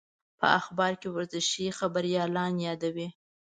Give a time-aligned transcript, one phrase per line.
[0.39, 3.07] په اخبار کې ورزشي خبریالان یادېدو.